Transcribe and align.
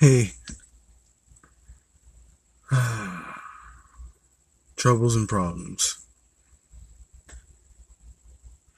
Hey. 0.00 0.32
Troubles 4.76 5.14
and 5.14 5.28
problems. 5.28 6.02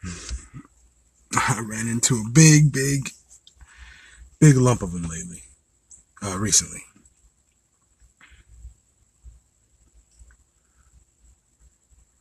I 1.36 1.64
ran 1.64 1.86
into 1.86 2.16
a 2.16 2.28
big, 2.32 2.72
big, 2.72 3.10
big 4.40 4.56
lump 4.56 4.82
of 4.82 4.90
them 4.90 5.04
lately. 5.04 5.44
Uh, 6.20 6.36
recently. 6.40 6.82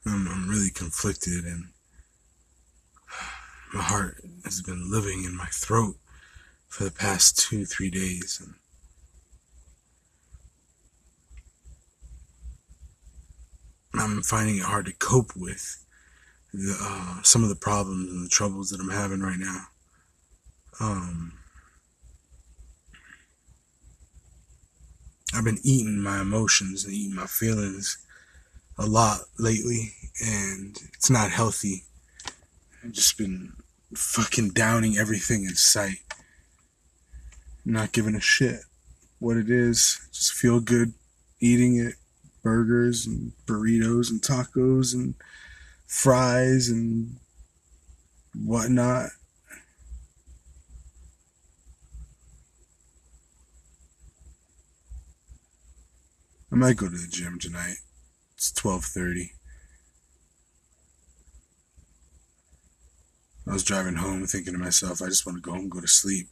I'm, 0.05 0.27
I'm 0.27 0.47
really 0.47 0.70
conflicted 0.70 1.44
and 1.45 1.63
my 3.73 3.81
heart 3.81 4.23
has 4.44 4.61
been 4.61 4.91
living 4.91 5.23
in 5.23 5.36
my 5.36 5.47
throat 5.52 5.95
for 6.67 6.83
the 6.83 6.91
past 6.91 7.39
two, 7.39 7.66
three 7.66 7.89
days. 7.89 8.39
And 8.39 8.53
I'm 13.94 14.22
finding 14.23 14.58
it 14.58 14.63
hard 14.63 14.86
to 14.86 14.94
cope 14.94 15.36
with 15.36 15.84
the, 16.54 16.77
uh, 16.80 17.22
some 17.23 17.44
of 17.44 17.50
the 17.50 17.55
problems 17.55 18.12
and 18.12 18.26
the 18.26 18.30
troubles 18.30 18.70
that 18.70 18.80
I'm 18.80 18.90
having 18.90 19.22
right 19.22 19.40
now. 19.40 19.66
Um, 20.80 21.34
I've 25.33 25.45
been 25.45 25.59
eating 25.64 26.00
my 26.00 26.22
emotions 26.22 26.83
and 26.83 26.94
eating 26.94 27.16
my 27.16 27.25
feelings 27.25 27.98
a 28.78 28.86
lot 28.86 29.22
lately, 29.38 29.94
and 30.23 30.78
it's 30.94 31.09
not 31.09 31.31
healthy. 31.31 31.83
I've 32.83 32.92
just 32.92 33.17
been 33.17 33.53
fucking 33.95 34.50
downing 34.50 34.98
everything 34.98 35.44
in 35.44 35.55
sight. 35.55 36.00
Not 37.64 37.92
giving 37.92 38.16
a 38.16 38.22
shit 38.22 38.61
what 39.20 39.38
it 39.38 39.50
is. 39.50 40.02
Just 40.11 40.33
feel 40.33 40.59
good 40.59 40.94
eating 41.39 41.78
it. 41.78 41.95
Burgers 42.44 43.06
and 43.06 43.34
burritos 43.45 44.09
and 44.09 44.22
tacos 44.22 44.94
and 44.94 45.16
fries 45.86 46.70
and 46.70 47.17
whatnot. 48.33 49.09
I 56.52 56.56
might 56.56 56.78
go 56.78 56.89
to 56.89 56.98
the 56.98 57.08
gym 57.08 57.39
tonight. 57.39 57.78
It's 58.36 58.52
12:30. 58.52 59.31
I 63.48 63.53
was 63.53 63.64
driving 63.64 63.95
home 63.95 64.26
thinking 64.28 64.53
to 64.53 64.59
myself, 64.59 65.02
I 65.02 65.08
just 65.08 65.26
want 65.26 65.38
to 65.38 65.42
go 65.42 65.52
home 65.52 65.61
and 65.61 65.72
go 65.72 65.81
to 65.81 65.88
sleep. 65.88 66.30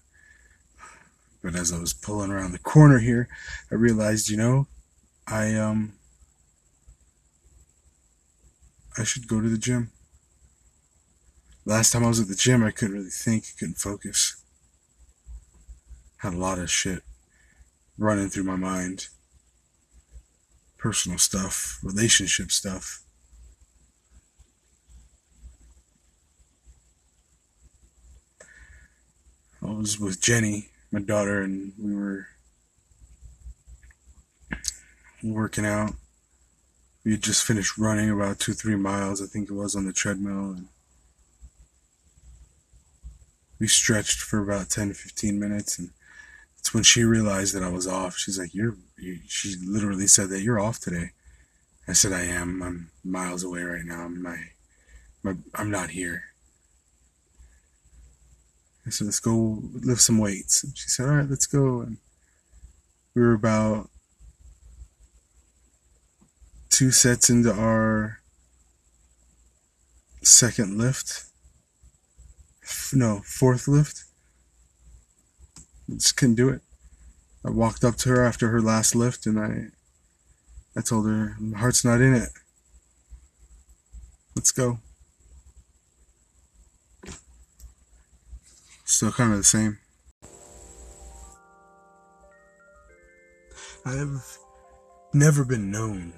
But 1.42 1.56
as 1.56 1.72
I 1.72 1.80
was 1.80 1.94
pulling 1.94 2.32
around 2.32 2.52
the 2.52 2.60
corner 2.60 3.00
here, 3.00 3.28
I 3.72 3.76
realized, 3.76 4.30
you 4.30 4.38
know, 4.38 4.68
I 5.26 5.56
um 5.56 5.94
I 8.98 9.04
should 9.04 9.28
go 9.28 9.42
to 9.42 9.50
the 9.50 9.58
gym. 9.58 9.92
Last 11.66 11.92
time 11.92 12.04
I 12.04 12.08
was 12.08 12.20
at 12.20 12.28
the 12.28 12.36
gym, 12.36 12.64
I 12.64 12.72
couldn't 12.72 12.96
really 12.96 13.10
think, 13.10 13.46
couldn't 13.58 13.78
focus. 13.78 14.44
Had 16.18 16.34
a 16.34 16.38
lot 16.38 16.60
of 16.60 16.70
shit 16.70 17.04
running 17.98 18.30
through 18.30 18.44
my 18.44 18.56
mind. 18.56 19.08
Personal 20.78 21.18
stuff, 21.18 21.80
relationship 21.84 22.52
stuff. 22.52 23.04
I 29.62 29.72
was 29.72 30.00
with 30.00 30.22
Jenny, 30.22 30.70
my 30.92 31.02
daughter, 31.02 31.42
and 31.42 31.74
we 31.78 31.94
were 31.94 32.28
working 35.22 35.66
out. 35.66 35.92
We 37.04 37.12
had 37.12 37.24
just 37.24 37.46
finished 37.46 37.78
running 37.78 38.10
about 38.10 38.40
two, 38.40 38.54
three 38.54 38.76
miles, 38.76 39.22
I 39.22 39.26
think 39.26 39.50
it 39.50 39.54
was, 39.54 39.76
on 39.76 39.86
the 39.86 39.94
treadmill. 39.94 40.52
And 40.52 40.68
we 43.60 43.68
stretched 43.68 44.20
for 44.20 44.40
about 44.40 44.70
10 44.70 44.94
15 44.94 45.40
minutes. 45.40 45.80
And 45.80 45.92
it's 46.58 46.74
when 46.74 46.84
she 46.84 47.04
realized 47.04 47.56
that 47.56 47.64
I 47.64 47.70
was 47.70 47.88
off. 47.88 48.18
She's 48.18 48.38
like, 48.38 48.54
You're, 48.54 48.76
you, 48.98 49.20
she 49.28 49.56
literally 49.66 50.08
said 50.08 50.30
that 50.30 50.42
you're 50.42 50.60
off 50.60 50.80
today. 50.80 51.12
I 51.88 51.94
said, 51.94 52.14
I 52.14 52.24
am. 52.24 52.62
I'm 52.62 52.92
miles 53.04 53.44
away 53.44 53.64
right 53.64 53.86
now. 53.86 54.04
I'm, 54.04 54.22
my, 54.22 54.38
my, 55.24 55.34
I'm 55.56 55.72
not 55.72 55.90
here. 55.90 56.24
I 58.86 58.92
said, 58.92 59.06
let's 59.06 59.20
go 59.20 59.60
lift 59.74 60.02
some 60.02 60.18
weights. 60.18 60.64
And 60.64 60.78
she 60.78 60.90
said, 60.90 61.08
all 61.08 61.16
right, 61.16 61.30
let's 61.30 61.46
go. 61.46 61.82
And 61.82 61.98
we 63.14 63.22
were 63.22 63.34
about 63.34 63.90
two 66.80 66.92
sets 66.92 67.30
into 67.30 67.52
our 67.52 68.22
second 70.24 70.78
lift. 70.78 71.26
No, 72.94 73.20
fourth 73.26 73.68
lift. 73.68 74.06
Just 75.90 76.16
couldn't 76.16 76.36
do 76.36 76.48
it. 76.48 76.62
I 77.46 77.50
walked 77.50 77.84
up 77.84 77.98
to 77.98 78.10
her 78.10 78.24
after 78.24 78.48
her 78.48 78.62
last 78.62 78.96
lift 78.96 79.26
and 79.26 79.38
I 79.38 79.66
I 80.78 80.82
told 80.82 81.06
her, 81.06 81.36
my 81.38 81.60
heart's 81.60 81.84
not 81.84 82.00
in 82.00 82.14
it. 82.14 82.30
Let's 84.38 84.52
go. 84.52 84.80
Still 88.86 89.12
kind 89.12 89.34
of 89.34 89.40
the 89.40 89.44
same. 89.44 89.80
I've 93.86 94.38
never 95.14 95.44
been 95.44 95.72
known 95.72 96.14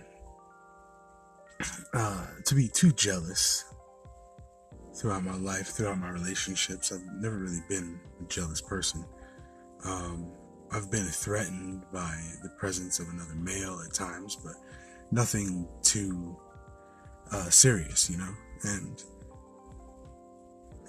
uh, 1.94 2.28
to 2.46 2.56
be 2.56 2.68
too 2.68 2.92
jealous 2.92 3.66
throughout 4.96 5.24
my 5.24 5.36
life, 5.36 5.68
throughout 5.68 5.98
my 5.98 6.10
relationships. 6.10 6.92
I've 6.92 7.02
never 7.20 7.38
really 7.38 7.64
been 7.70 8.00
a 8.20 8.26
jealous 8.26 8.62
person. 8.62 9.06
Um, 9.84 10.32
I've 10.72 10.92
been 10.92 11.06
threatened 11.06 11.84
by 11.92 12.16
the 12.44 12.50
presence 12.50 13.00
of 13.00 13.10
another 13.10 13.36
male 13.36 13.82
at 13.86 13.94
times, 13.94 14.38
but 14.44 14.54
nothing 15.12 15.68
too 15.82 16.38
uh, 17.32 17.50
serious, 17.50 18.10
you 18.10 18.18
know. 18.18 18.34
And 18.64 19.04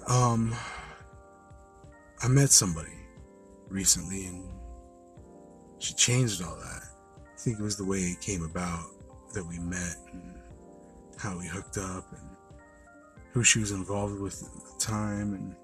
um, 0.07 0.55
I 2.21 2.27
met 2.27 2.49
somebody 2.49 2.93
recently, 3.67 4.25
and 4.25 4.47
she 5.79 5.93
changed 5.95 6.41
all 6.43 6.55
that. 6.55 6.83
I 7.25 7.37
think 7.37 7.59
it 7.59 7.63
was 7.63 7.77
the 7.77 7.85
way 7.85 7.99
it 7.99 8.21
came 8.21 8.43
about 8.43 8.85
that 9.33 9.45
we 9.45 9.59
met, 9.59 9.95
and 10.11 10.35
how 11.23 11.37
we 11.39 11.47
hooked 11.47 11.77
up, 11.77 12.11
and 12.11 12.29
who 13.31 13.43
she 13.43 13.59
was 13.59 13.71
involved 13.71 14.19
with 14.19 14.43
at 14.43 14.51
the 14.53 14.77
time, 14.77 15.33
and 15.33 15.55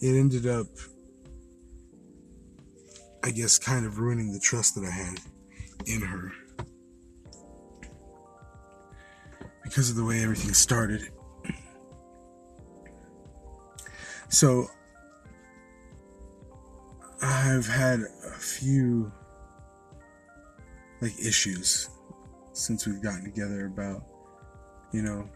it 0.00 0.16
ended 0.16 0.46
up, 0.46 0.68
I 3.24 3.32
guess, 3.32 3.58
kind 3.58 3.84
of 3.84 3.98
ruining 3.98 4.32
the 4.32 4.38
trust 4.38 4.76
that 4.76 4.84
I 4.84 4.90
had 4.90 5.18
in 5.86 6.00
her. 6.00 6.32
Because 9.64 9.90
of 9.90 9.96
the 9.96 10.04
way 10.04 10.22
everything 10.22 10.54
started. 10.54 11.10
So, 14.28 14.70
I've 17.20 17.66
had 17.66 18.00
a 18.00 18.38
few, 18.38 19.12
like, 21.00 21.18
issues 21.18 21.90
since 22.58 22.86
we've 22.86 23.02
gotten 23.02 23.24
together 23.24 23.66
about, 23.66 24.04
you 24.92 25.02
know, 25.02 25.28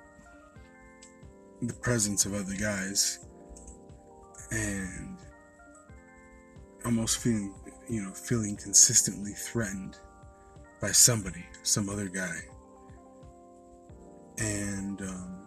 the 1.63 1.75
presence 1.75 2.27
of 2.27 2.35
other 2.35 2.55
guys 2.55 3.27
and 4.51 5.17
almost 6.85 7.19
feeling, 7.19 7.55
you 7.89 8.03
know, 8.03 8.11
feeling 8.11 8.57
consistently 8.57 9.33
threatened 9.33 9.97
by 10.81 10.91
somebody, 10.91 11.45
some 11.63 11.89
other 11.89 12.09
guy. 12.09 12.37
And 14.39 15.01
um, 15.03 15.43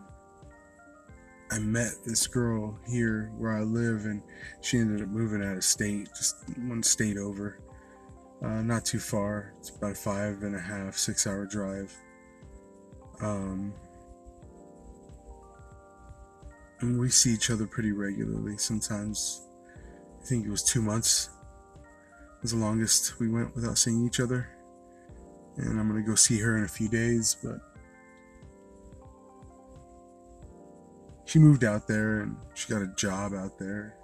I 1.52 1.60
met 1.60 1.92
this 2.06 2.26
girl 2.28 2.80
here 2.88 3.32
where 3.38 3.52
I 3.52 3.62
live, 3.64 4.06
and 4.06 4.22
she 4.62 4.78
ended 4.78 5.02
up 5.02 5.10
moving 5.10 5.44
out 5.44 5.58
of 5.58 5.64
state, 5.64 6.08
just 6.16 6.38
one 6.58 6.82
state 6.82 7.18
over. 7.18 7.60
Uh, 8.44 8.62
not 8.62 8.86
too 8.86 9.00
far. 9.00 9.54
It's 9.60 9.70
about 9.70 9.92
a 9.92 9.96
five 9.96 10.44
and 10.44 10.56
a 10.56 10.60
half, 10.60 10.96
six 10.96 11.26
hour 11.26 11.46
drive. 11.46 11.96
Um, 13.22 13.74
and 16.82 17.00
we 17.00 17.10
see 17.10 17.34
each 17.34 17.50
other 17.50 17.66
pretty 17.66 17.92
regularly. 17.92 18.58
Sometimes, 18.58 19.48
I 20.22 20.26
think 20.26 20.46
it 20.46 20.50
was 20.50 20.64
two 20.64 20.82
months 20.82 21.30
was 22.46 22.52
the 22.52 22.58
longest 22.60 23.20
we 23.20 23.28
went 23.28 23.56
without 23.56 23.76
seeing 23.76 24.06
each 24.06 24.20
other. 24.20 24.48
And 25.58 25.80
I'm 25.80 25.88
gonna 25.88 26.04
go 26.04 26.14
see 26.14 26.38
her 26.42 26.58
in 26.58 26.64
a 26.64 26.68
few 26.68 26.88
days, 26.88 27.36
but 27.44 27.58
she 31.26 31.40
moved 31.40 31.64
out 31.64 31.88
there 31.88 32.20
and 32.20 32.38
she 32.54 32.72
got 32.72 32.84
a 32.84 32.94
job 32.96 33.34
out 33.34 33.58
there. 33.58 33.98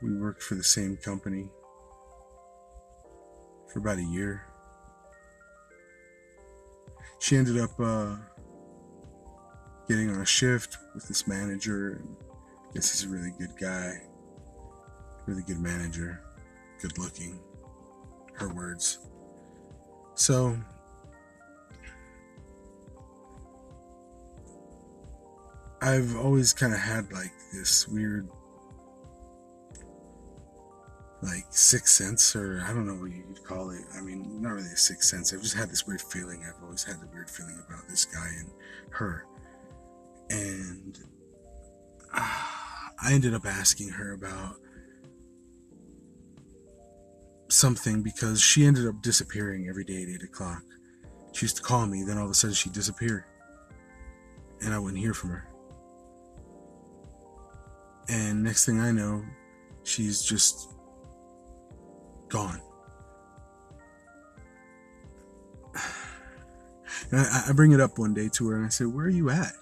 We 0.00 0.16
worked 0.16 0.44
for 0.44 0.54
the 0.54 0.62
same 0.62 0.96
company 0.96 1.50
for 3.72 3.78
about 3.78 3.98
a 3.98 4.04
year. 4.04 4.46
She 7.18 7.36
ended 7.36 7.58
up 7.58 7.70
uh, 7.80 8.16
getting 9.88 10.10
on 10.10 10.20
a 10.20 10.26
shift 10.26 10.76
with 10.94 11.08
this 11.08 11.26
manager. 11.26 12.00
And 12.00 12.16
I 12.68 12.74
guess 12.74 12.92
he's 12.92 13.08
a 13.08 13.12
really 13.12 13.32
good 13.38 13.56
guy, 13.60 14.02
really 15.26 15.42
good 15.42 15.60
manager, 15.60 16.20
good 16.80 16.98
looking. 16.98 17.40
Her 18.34 18.52
words. 18.52 18.98
So 20.14 20.56
I've 25.80 26.16
always 26.16 26.52
kind 26.52 26.72
of 26.72 26.78
had 26.78 27.12
like 27.12 27.32
this 27.52 27.86
weird, 27.88 28.28
like 31.22 31.46
sixth 31.50 31.94
sense, 31.94 32.34
or 32.34 32.62
I 32.66 32.72
don't 32.72 32.86
know 32.86 32.94
what 32.94 33.12
you'd 33.12 33.44
call 33.44 33.70
it. 33.70 33.82
I 33.96 34.00
mean, 34.00 34.42
not 34.42 34.50
really 34.50 34.72
a 34.72 34.76
sixth 34.76 35.08
sense. 35.08 35.32
I've 35.32 35.42
just 35.42 35.54
had 35.54 35.70
this 35.70 35.86
weird 35.86 36.02
feeling. 36.02 36.44
I've 36.44 36.62
always 36.62 36.82
had 36.82 37.00
the 37.00 37.06
weird 37.12 37.30
feeling 37.30 37.62
about 37.68 37.88
this 37.88 38.04
guy 38.04 38.28
and 38.38 38.50
her. 38.90 39.24
And 40.30 40.98
uh, 42.12 42.42
I 43.00 43.12
ended 43.12 43.34
up 43.34 43.46
asking 43.46 43.90
her 43.90 44.12
about 44.12 44.56
something 47.48 48.02
because 48.02 48.40
she 48.40 48.64
ended 48.64 48.86
up 48.86 49.00
disappearing 49.00 49.68
every 49.68 49.84
day 49.84 50.02
at 50.02 50.08
8 50.08 50.22
o'clock. 50.24 50.62
She 51.32 51.44
used 51.44 51.56
to 51.58 51.62
call 51.62 51.86
me, 51.86 52.02
then 52.02 52.18
all 52.18 52.24
of 52.24 52.30
a 52.30 52.34
sudden 52.34 52.54
she'd 52.54 52.72
disappear. 52.72 53.26
And 54.60 54.74
I 54.74 54.78
wouldn't 54.78 55.00
hear 55.00 55.14
from 55.14 55.30
her. 55.30 55.48
And 58.08 58.42
next 58.42 58.66
thing 58.66 58.80
I 58.80 58.90
know, 58.90 59.24
she's 59.84 60.22
just 60.22 60.71
gone. 62.32 62.60
And 67.10 67.20
I, 67.20 67.44
I 67.48 67.52
bring 67.52 67.72
it 67.72 67.80
up 67.80 67.98
one 67.98 68.14
day 68.14 68.30
to 68.30 68.48
her 68.48 68.56
and 68.56 68.64
I 68.64 68.70
say, 68.70 68.86
Where 68.86 69.04
are 69.04 69.10
you 69.10 69.28
at? 69.28 69.52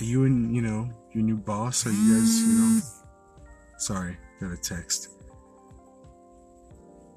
Are 0.00 0.04
you 0.04 0.24
and, 0.24 0.54
you 0.54 0.60
know, 0.60 0.90
your 1.12 1.24
new 1.24 1.38
boss? 1.38 1.86
Are 1.86 1.90
you 1.90 2.14
guys, 2.14 2.40
you 2.40 2.58
know? 2.58 2.80
Sorry, 3.78 4.16
got 4.40 4.52
a 4.52 4.56
text. 4.56 5.08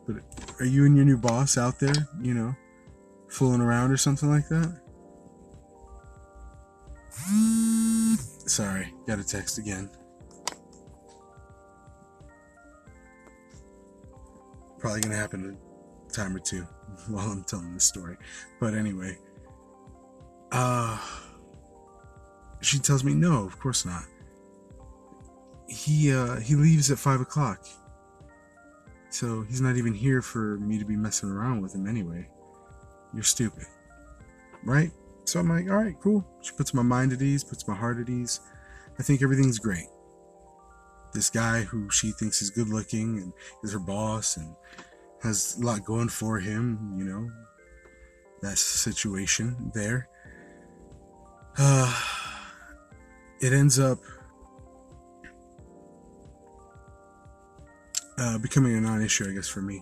But 0.08 0.18
are 0.60 0.66
you 0.66 0.86
and 0.86 0.96
your 0.96 1.06
new 1.06 1.18
boss 1.18 1.58
out 1.58 1.80
there, 1.80 2.08
you 2.22 2.34
know, 2.34 2.56
fooling 3.28 3.60
around 3.60 3.92
or 3.92 3.98
something 3.98 4.30
like 4.30 4.48
that? 4.48 4.82
Sorry, 8.48 8.94
got 9.08 9.20
a 9.20 9.24
text 9.24 9.58
again. 9.58 9.90
Probably 14.80 15.02
gonna 15.02 15.16
happen 15.16 15.58
a 16.10 16.12
time 16.14 16.36
or 16.36 16.40
two 16.40 16.62
while 17.10 17.32
I'm 17.32 17.44
telling 17.44 17.74
this 17.74 17.86
story. 17.86 18.18
But 18.60 18.74
anyway, 18.74 19.18
uh, 20.52 20.98
she 22.62 22.80
tells 22.80 23.04
me, 23.04 23.14
no, 23.14 23.46
of 23.46 23.60
course 23.60 23.86
not. 23.86 24.04
He, 25.68 26.14
uh, 26.14 26.38
he 26.38 26.56
leaves 26.56 26.92
at 26.92 27.00
five 27.00 27.22
o'clock. 27.22 27.66
So 29.10 29.44
he's 29.44 29.62
not 29.62 29.78
even 29.78 29.94
here 29.94 30.22
for 30.22 30.58
me 30.58 30.78
to 30.78 30.86
be 30.86 30.96
messing 30.96 31.30
around 31.30 31.62
with 31.62 31.74
him 31.74 31.88
anyway. 31.88 32.28
You're 33.14 33.24
stupid. 33.24 33.66
Right? 34.64 34.92
So 35.26 35.40
I'm 35.40 35.50
like, 35.50 35.70
all 35.70 35.78
right, 35.78 35.96
cool. 36.02 36.26
She 36.42 36.52
puts 36.52 36.74
my 36.74 36.82
mind 36.82 37.14
at 37.14 37.22
ease, 37.22 37.44
puts 37.44 37.68
my 37.68 37.76
heart 37.76 38.00
at 38.00 38.10
ease. 38.10 38.42
I 39.00 39.04
think 39.04 39.22
everything's 39.22 39.60
great. 39.60 39.88
This 41.16 41.30
guy 41.30 41.62
who 41.62 41.90
she 41.90 42.12
thinks 42.12 42.42
is 42.42 42.50
good 42.50 42.68
looking 42.68 43.20
and 43.20 43.32
is 43.64 43.72
her 43.72 43.80
boss 43.80 44.36
and 44.36 44.54
has 45.24 45.58
a 45.58 45.66
lot 45.66 45.86
going 45.86 46.10
for 46.10 46.40
him, 46.40 46.94
you 46.98 47.06
know, 47.06 47.32
that's 48.42 48.74
the 48.74 48.78
situation 48.78 49.72
there. 49.74 50.10
Uh, 51.58 51.90
it 53.40 53.54
ends 53.54 53.80
up 53.80 54.00
uh, 58.18 58.38
becoming 58.40 58.76
a 58.76 58.82
non 58.82 59.02
issue, 59.02 59.26
I 59.30 59.34
guess, 59.34 59.48
for 59.48 59.62
me 59.62 59.82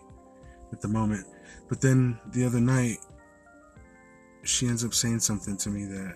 at 0.71 0.81
the 0.81 0.88
moment. 0.88 1.25
But 1.68 1.81
then 1.81 2.19
the 2.27 2.45
other 2.45 2.62
night, 2.62 3.00
she 4.44 4.68
ends 4.68 4.85
up 4.85 4.94
saying 4.94 5.21
something 5.21 5.57
to 5.57 5.69
me 5.69 5.85
that 5.85 6.15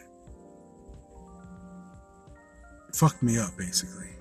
fucked 2.93 3.23
me 3.23 3.39
up, 3.39 3.57
basically. 3.57 4.16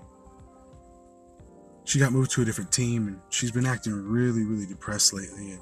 She 1.87 1.99
got 1.99 2.13
moved 2.13 2.31
to 2.33 2.43
a 2.43 2.45
different 2.45 2.71
team 2.71 3.09
and 3.09 3.21
she's 3.31 3.51
been 3.51 3.65
acting 3.65 3.95
really, 3.95 4.45
really 4.45 4.67
depressed 4.67 5.15
lately. 5.15 5.53
And 5.53 5.61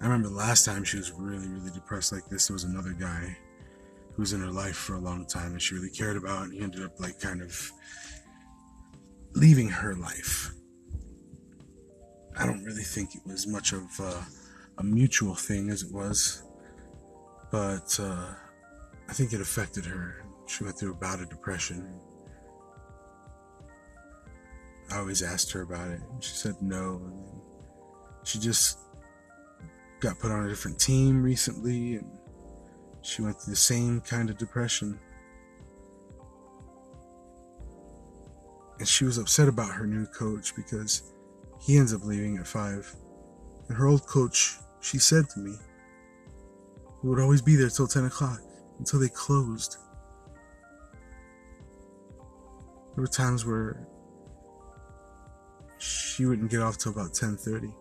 I 0.00 0.04
remember 0.04 0.28
last 0.28 0.64
time 0.64 0.84
she 0.84 0.96
was 0.96 1.10
really, 1.12 1.48
really 1.48 1.72
depressed 1.72 2.12
like 2.12 2.28
this, 2.28 2.46
there 2.46 2.54
was 2.54 2.64
another 2.64 2.92
guy 2.92 3.36
who 4.14 4.22
was 4.22 4.32
in 4.32 4.40
her 4.40 4.52
life 4.52 4.76
for 4.76 4.94
a 4.94 5.00
long 5.00 5.26
time 5.26 5.52
and 5.52 5.60
she 5.60 5.74
really 5.74 5.90
cared 5.90 6.16
about, 6.16 6.44
and 6.44 6.52
he 6.52 6.60
ended 6.60 6.84
up, 6.84 7.00
like, 7.00 7.18
kind 7.18 7.42
of 7.42 7.72
leaving 9.34 9.68
her 9.68 9.94
life. 9.96 10.52
I 12.38 12.46
don't 12.46 12.62
really 12.62 12.84
think 12.84 13.16
it 13.16 13.22
was 13.26 13.46
much 13.46 13.72
of 13.72 13.82
a 14.78 14.84
mutual 14.84 15.34
thing 15.34 15.70
as 15.70 15.82
it 15.82 15.92
was 15.92 16.42
but 17.50 17.98
uh, 18.00 18.32
I 19.08 19.12
think 19.12 19.32
it 19.32 19.40
affected 19.40 19.84
her. 19.86 20.24
She 20.46 20.64
went 20.64 20.78
through 20.78 20.92
a 20.92 20.96
bout 20.96 21.20
of 21.20 21.28
depression. 21.28 22.00
I 24.90 24.98
always 24.98 25.22
asked 25.22 25.52
her 25.52 25.62
about 25.62 25.88
it, 25.88 26.00
and 26.10 26.22
she 26.22 26.34
said 26.34 26.56
no. 26.60 27.00
She 28.24 28.38
just 28.38 28.78
got 30.00 30.18
put 30.18 30.32
on 30.32 30.44
a 30.44 30.48
different 30.48 30.80
team 30.80 31.22
recently, 31.22 31.96
and 31.96 32.10
she 33.02 33.22
went 33.22 33.40
through 33.40 33.52
the 33.52 33.56
same 33.56 34.00
kind 34.00 34.30
of 34.30 34.38
depression. 34.38 34.98
And 38.78 38.88
she 38.88 39.04
was 39.04 39.18
upset 39.18 39.48
about 39.48 39.72
her 39.72 39.86
new 39.86 40.06
coach 40.06 40.56
because 40.56 41.12
he 41.60 41.76
ends 41.76 41.94
up 41.94 42.02
leaving 42.04 42.38
at 42.38 42.46
five. 42.46 42.92
And 43.68 43.76
her 43.76 43.86
old 43.86 44.06
coach, 44.06 44.56
she 44.80 44.98
said 44.98 45.28
to 45.30 45.40
me, 45.40 45.54
we 47.02 47.10
would 47.10 47.20
always 47.20 47.42
be 47.42 47.56
there 47.56 47.68
till 47.68 47.86
10 47.86 48.06
o'clock, 48.06 48.40
until 48.78 48.98
they 48.98 49.08
closed. 49.08 49.76
There 52.94 53.02
were 53.02 53.06
times 53.06 53.46
where 53.46 53.86
she 55.80 56.26
wouldn't 56.26 56.50
get 56.50 56.60
off 56.60 56.78
till 56.78 56.92
about 56.92 57.12
10.30, 57.12 57.72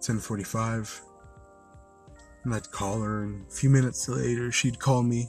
10.45. 0.00 1.00
And 2.44 2.54
I'd 2.54 2.70
call 2.70 3.00
her, 3.00 3.22
and 3.22 3.46
a 3.46 3.50
few 3.50 3.70
minutes 3.70 4.08
later, 4.08 4.52
she'd 4.52 4.78
call 4.78 5.02
me, 5.02 5.28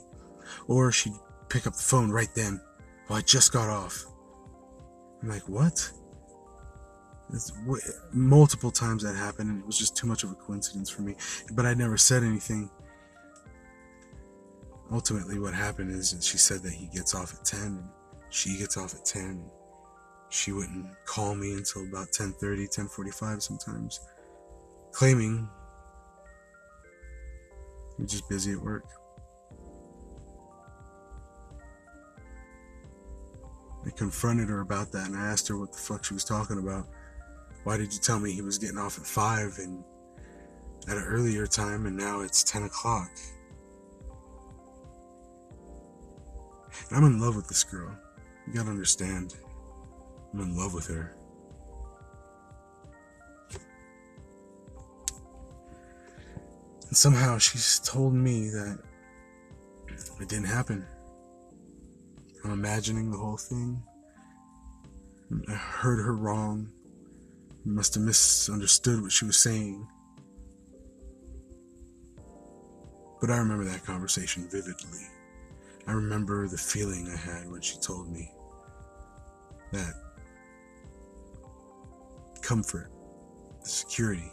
or 0.68 0.92
she'd 0.92 1.14
pick 1.48 1.66
up 1.66 1.74
the 1.74 1.82
phone 1.82 2.10
right 2.10 2.28
then. 2.34 2.60
Well, 3.08 3.18
I 3.18 3.22
just 3.22 3.52
got 3.52 3.68
off. 3.68 4.04
I'm 5.22 5.28
like, 5.28 5.48
what? 5.48 5.90
W- 7.64 7.82
multiple 8.12 8.70
times 8.70 9.02
that 9.02 9.16
happened, 9.16 9.50
and 9.50 9.60
it 9.60 9.66
was 9.66 9.78
just 9.78 9.96
too 9.96 10.06
much 10.06 10.24
of 10.24 10.30
a 10.30 10.34
coincidence 10.34 10.90
for 10.90 11.02
me. 11.02 11.16
But 11.52 11.66
I 11.66 11.74
never 11.74 11.96
said 11.96 12.22
anything. 12.22 12.70
Ultimately, 14.92 15.38
what 15.38 15.54
happened 15.54 15.90
is 15.90 16.14
she 16.20 16.38
said 16.38 16.62
that 16.62 16.72
he 16.72 16.86
gets 16.94 17.14
off 17.14 17.34
at 17.34 17.44
10, 17.44 17.60
and 17.60 17.88
she 18.30 18.58
gets 18.58 18.76
off 18.76 18.94
at 18.94 19.04
10. 19.04 19.42
She 20.36 20.52
wouldn't 20.52 20.86
call 21.06 21.34
me 21.34 21.54
until 21.54 21.84
about 21.84 22.12
10:30, 22.12 22.68
10:45 22.68 23.42
sometimes, 23.42 24.00
claiming 24.92 25.48
was 27.98 28.10
just 28.10 28.28
busy 28.28 28.52
at 28.52 28.60
work. 28.60 28.84
I 33.86 33.90
confronted 33.96 34.50
her 34.50 34.60
about 34.60 34.92
that 34.92 35.06
and 35.06 35.16
I 35.16 35.26
asked 35.26 35.48
her 35.48 35.56
what 35.56 35.72
the 35.72 35.78
fuck 35.78 36.04
she 36.04 36.12
was 36.12 36.24
talking 36.24 36.58
about 36.58 36.86
why 37.64 37.78
did 37.78 37.94
you 37.94 38.00
tell 38.00 38.20
me 38.20 38.32
he 38.32 38.42
was 38.42 38.58
getting 38.58 38.78
off 38.78 38.98
at 38.98 39.06
5 39.06 39.58
and 39.58 39.82
at 40.86 40.98
an 40.98 41.04
earlier 41.04 41.46
time 41.46 41.86
and 41.86 41.96
now 41.96 42.20
it's 42.20 42.44
10 42.44 42.64
o'clock? 42.64 43.10
And 46.90 46.98
I'm 46.98 47.04
in 47.04 47.20
love 47.20 47.36
with 47.36 47.48
this 47.48 47.64
girl. 47.64 47.96
You 48.46 48.52
gotta 48.52 48.70
understand. 48.70 49.34
I'm 50.36 50.42
in 50.42 50.56
love 50.56 50.74
with 50.74 50.86
her. 50.88 51.16
And 56.88 56.96
somehow 56.96 57.38
she's 57.38 57.78
told 57.78 58.12
me 58.12 58.50
that 58.50 58.78
it 60.20 60.28
didn't 60.28 60.44
happen. 60.44 60.84
I'm 62.44 62.50
imagining 62.50 63.10
the 63.10 63.16
whole 63.16 63.38
thing. 63.38 63.82
I 65.48 65.54
heard 65.54 66.04
her 66.04 66.14
wrong 66.14 66.68
must 67.64 67.94
have 67.94 68.04
misunderstood 68.04 69.02
what 69.02 69.12
she 69.12 69.24
was 69.24 69.38
saying. 69.38 69.88
But 73.22 73.30
I 73.30 73.38
remember 73.38 73.64
that 73.64 73.86
conversation 73.86 74.48
vividly. 74.50 75.00
I 75.86 75.92
remember 75.92 76.46
the 76.46 76.58
feeling 76.58 77.08
I 77.10 77.16
had 77.16 77.50
when 77.50 77.62
she 77.62 77.78
told 77.78 78.12
me 78.12 78.30
that 79.72 79.94
comfort, 82.46 82.92
the 83.64 83.68
security 83.68 84.30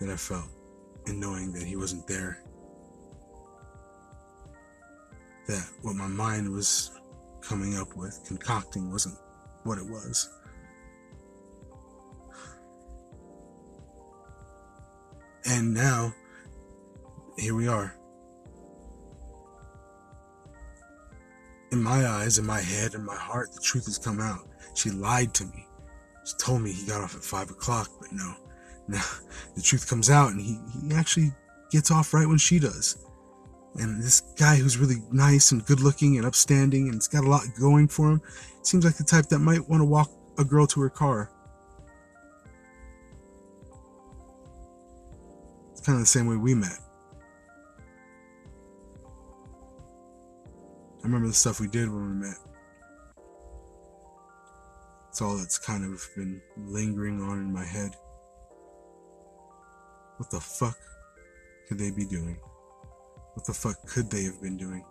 that 0.00 0.10
I 0.10 0.16
felt 0.16 0.50
in 1.06 1.20
knowing 1.20 1.52
that 1.52 1.62
he 1.62 1.76
wasn't 1.76 2.04
there. 2.08 2.42
That 5.46 5.70
what 5.82 5.94
my 5.94 6.08
mind 6.08 6.50
was 6.50 6.90
coming 7.40 7.76
up 7.76 7.94
with, 7.94 8.20
concocting, 8.26 8.90
wasn't 8.90 9.16
what 9.62 9.78
it 9.78 9.84
was. 9.84 10.28
And 15.44 15.72
now, 15.72 16.12
here 17.38 17.54
we 17.54 17.68
are. 17.68 17.94
In 21.70 21.80
my 21.80 22.04
eyes, 22.04 22.38
in 22.38 22.46
my 22.46 22.60
head, 22.60 22.94
in 22.94 23.04
my 23.04 23.16
heart, 23.16 23.52
the 23.52 23.60
truth 23.60 23.84
has 23.84 23.98
come 23.98 24.20
out. 24.20 24.48
She 24.74 24.90
lied 24.90 25.34
to 25.34 25.44
me. 25.44 25.68
She 26.24 26.34
told 26.38 26.62
me 26.62 26.72
he 26.72 26.86
got 26.86 27.02
off 27.02 27.14
at 27.14 27.22
five 27.22 27.50
o'clock, 27.50 27.90
but 28.00 28.12
no. 28.12 28.34
Now 28.88 29.04
the 29.54 29.62
truth 29.62 29.88
comes 29.88 30.10
out 30.10 30.32
and 30.32 30.40
he, 30.40 30.58
he 30.82 30.94
actually 30.94 31.32
gets 31.70 31.90
off 31.90 32.14
right 32.14 32.26
when 32.26 32.38
she 32.38 32.58
does. 32.58 32.98
And 33.76 34.02
this 34.02 34.20
guy 34.38 34.56
who's 34.56 34.78
really 34.78 35.02
nice 35.10 35.52
and 35.52 35.64
good 35.66 35.80
looking 35.80 36.16
and 36.16 36.26
upstanding 36.26 36.88
and 36.88 36.94
it's 36.94 37.08
got 37.08 37.24
a 37.24 37.28
lot 37.28 37.42
going 37.58 37.88
for 37.88 38.10
him 38.10 38.22
seems 38.62 38.84
like 38.84 38.96
the 38.96 39.04
type 39.04 39.26
that 39.26 39.40
might 39.40 39.68
want 39.68 39.80
to 39.80 39.84
walk 39.84 40.10
a 40.38 40.44
girl 40.44 40.66
to 40.68 40.80
her 40.80 40.90
car. 40.90 41.30
It's 45.72 45.80
kind 45.80 45.96
of 45.96 46.02
the 46.02 46.06
same 46.06 46.26
way 46.26 46.36
we 46.36 46.54
met. 46.54 46.78
I 51.02 51.06
remember 51.06 51.26
the 51.26 51.34
stuff 51.34 51.60
we 51.60 51.66
did 51.66 51.90
when 51.90 52.20
we 52.20 52.26
met. 52.26 52.36
It's 55.14 55.22
all 55.22 55.36
that's 55.36 55.58
kind 55.58 55.84
of 55.84 56.04
been 56.16 56.42
lingering 56.56 57.22
on 57.22 57.38
in 57.38 57.52
my 57.52 57.64
head. 57.64 57.94
What 60.16 60.28
the 60.28 60.40
fuck 60.40 60.76
could 61.68 61.78
they 61.78 61.92
be 61.92 62.04
doing? 62.04 62.36
What 63.34 63.46
the 63.46 63.52
fuck 63.52 63.76
could 63.86 64.10
they 64.10 64.24
have 64.24 64.42
been 64.42 64.56
doing? 64.56 64.84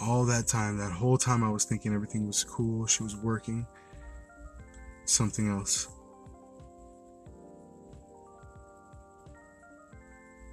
All 0.00 0.24
that 0.26 0.46
time, 0.46 0.76
that 0.78 0.92
whole 0.92 1.18
time, 1.18 1.42
I 1.42 1.50
was 1.50 1.64
thinking 1.64 1.92
everything 1.92 2.28
was 2.28 2.44
cool, 2.44 2.86
she 2.86 3.02
was 3.02 3.16
working. 3.16 3.66
Something 5.04 5.50
else. 5.50 5.88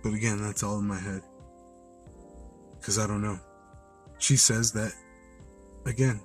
But 0.01 0.15
again, 0.15 0.41
that's 0.41 0.63
all 0.63 0.79
in 0.79 0.88
my 0.88 1.00
head. 1.00 1.22
Because 2.79 2.98
I 2.98 3.06
don't 3.06 3.22
know. 3.22 3.39
She 4.17 4.38
says 4.38 4.72
that, 4.72 4.91
again, 5.86 6.20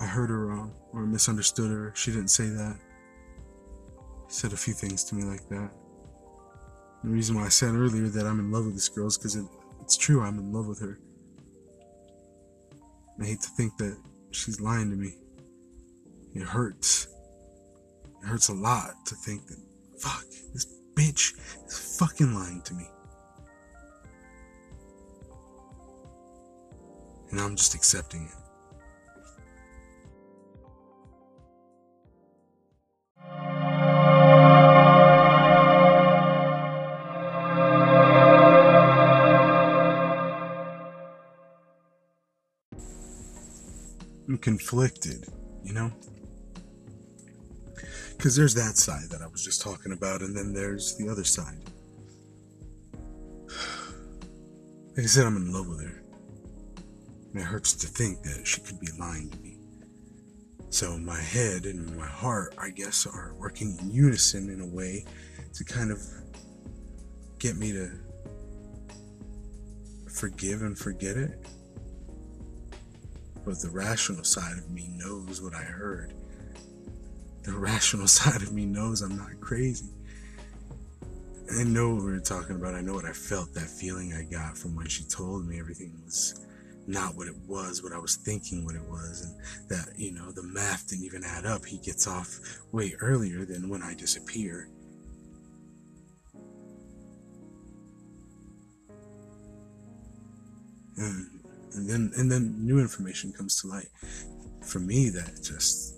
I 0.00 0.06
heard 0.06 0.30
her 0.30 0.46
wrong 0.46 0.74
or 0.92 1.06
misunderstood 1.06 1.70
her. 1.70 1.92
She 1.94 2.10
didn't 2.10 2.28
say 2.28 2.48
that. 2.48 2.76
Said 4.28 4.52
a 4.52 4.56
few 4.56 4.74
things 4.74 5.04
to 5.04 5.14
me 5.14 5.24
like 5.24 5.48
that. 5.48 5.70
The 7.04 7.10
reason 7.10 7.36
why 7.36 7.46
I 7.46 7.48
said 7.48 7.74
earlier 7.74 8.08
that 8.08 8.26
I'm 8.26 8.40
in 8.40 8.50
love 8.50 8.64
with 8.64 8.74
this 8.74 8.88
girl 8.88 9.08
is 9.08 9.18
because 9.18 9.36
it, 9.36 9.44
it's 9.80 9.96
true, 9.96 10.22
I'm 10.22 10.38
in 10.38 10.52
love 10.52 10.68
with 10.68 10.80
her. 10.80 10.98
I 13.20 13.24
hate 13.26 13.40
to 13.40 13.50
think 13.50 13.76
that 13.78 13.96
she's 14.30 14.60
lying 14.60 14.90
to 14.90 14.96
me. 14.96 15.16
It 16.34 16.42
hurts. 16.42 17.08
It 18.22 18.26
hurts 18.26 18.48
a 18.48 18.54
lot 18.54 18.94
to 19.06 19.14
think 19.16 19.46
that, 19.48 19.58
fuck, 19.98 20.24
this 20.52 20.66
bitch 20.94 21.34
is 21.66 21.96
fucking 21.98 22.32
lying 22.34 22.62
to 22.62 22.74
me. 22.74 22.86
And 27.30 27.40
I'm 27.40 27.56
just 27.56 27.74
accepting 27.74 28.24
it. 28.24 28.41
Conflicted, 44.58 45.24
you 45.64 45.72
know? 45.72 45.90
Because 48.10 48.36
there's 48.36 48.54
that 48.54 48.76
side 48.76 49.08
that 49.10 49.22
I 49.22 49.26
was 49.26 49.42
just 49.42 49.62
talking 49.62 49.92
about, 49.92 50.20
and 50.20 50.36
then 50.36 50.52
there's 50.52 50.94
the 50.96 51.08
other 51.08 51.24
side. 51.24 51.58
Like 54.94 55.04
I 55.04 55.08
said, 55.08 55.24
I'm 55.24 55.38
in 55.38 55.50
love 55.50 55.68
with 55.68 55.80
her. 55.82 56.02
And 57.32 57.40
it 57.40 57.44
hurts 57.44 57.72
to 57.72 57.86
think 57.86 58.22
that 58.24 58.46
she 58.46 58.60
could 58.60 58.78
be 58.78 58.88
lying 58.98 59.30
to 59.30 59.38
me. 59.38 59.56
So 60.68 60.98
my 60.98 61.18
head 61.18 61.64
and 61.64 61.96
my 61.96 62.06
heart, 62.06 62.54
I 62.58 62.68
guess, 62.68 63.06
are 63.06 63.32
working 63.38 63.78
in 63.80 63.90
unison 63.90 64.50
in 64.50 64.60
a 64.60 64.66
way 64.66 65.06
to 65.54 65.64
kind 65.64 65.90
of 65.90 65.98
get 67.38 67.56
me 67.56 67.72
to 67.72 67.90
forgive 70.10 70.60
and 70.60 70.78
forget 70.78 71.16
it. 71.16 71.42
But 73.44 73.60
the 73.60 73.70
rational 73.70 74.24
side 74.24 74.58
of 74.58 74.70
me 74.70 74.88
knows 74.96 75.42
what 75.42 75.54
I 75.54 75.62
heard. 75.62 76.14
The 77.42 77.52
rational 77.52 78.06
side 78.20 78.42
of 78.42 78.52
me 78.52 78.66
knows 78.66 79.02
I'm 79.02 79.16
not 79.16 79.40
crazy. 79.40 79.90
I 81.58 81.64
know 81.64 81.94
what 81.94 82.04
we 82.04 82.12
are 82.12 82.20
talking 82.20 82.56
about. 82.56 82.74
I 82.74 82.80
know 82.80 82.94
what 82.94 83.04
I 83.04 83.12
felt, 83.12 83.52
that 83.54 83.68
feeling 83.68 84.14
I 84.14 84.22
got 84.22 84.56
from 84.56 84.74
when 84.74 84.86
she 84.86 85.04
told 85.04 85.46
me 85.46 85.58
everything 85.58 85.92
was 86.04 86.40
not 86.86 87.14
what 87.14 87.28
it 87.28 87.36
was, 87.46 87.82
what 87.82 87.92
I 87.92 87.98
was 87.98 88.16
thinking 88.16 88.64
what 88.64 88.74
it 88.74 88.82
was, 88.88 89.22
and 89.22 89.68
that, 89.68 89.98
you 89.98 90.12
know, 90.12 90.32
the 90.32 90.42
math 90.42 90.88
didn't 90.88 91.04
even 91.04 91.22
add 91.24 91.44
up. 91.44 91.64
He 91.64 91.78
gets 91.78 92.06
off 92.06 92.38
way 92.72 92.94
earlier 93.00 93.44
than 93.44 93.68
when 93.68 93.82
I 93.82 93.94
disappear. 93.94 94.68
And, 100.96 101.41
and 101.74 101.88
then 101.88 102.12
and 102.16 102.30
then 102.30 102.54
new 102.58 102.78
information 102.78 103.32
comes 103.32 103.60
to 103.60 103.68
light 103.68 103.88
for 104.64 104.78
me 104.78 105.08
that 105.10 105.42
just 105.42 105.96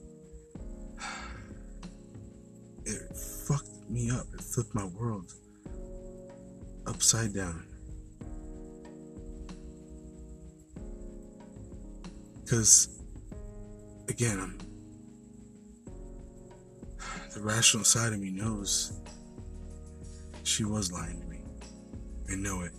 it 2.84 3.16
fucked 3.46 3.68
me 3.88 4.10
up. 4.10 4.26
It 4.34 4.40
flipped 4.40 4.74
my 4.74 4.86
world 4.86 5.32
upside 6.86 7.34
down. 7.34 7.66
Because, 12.42 13.00
again, 14.08 14.38
I'm, 14.38 14.58
the 17.34 17.40
rational 17.40 17.84
side 17.84 18.12
of 18.12 18.20
me 18.20 18.30
knows 18.30 18.92
she 20.42 20.64
was 20.64 20.92
lying 20.92 21.20
to 21.20 21.26
me. 21.26 21.40
I 22.30 22.34
know 22.36 22.62
it. 22.62 22.72